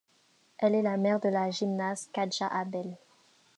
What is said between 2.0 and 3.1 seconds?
Katja Abel.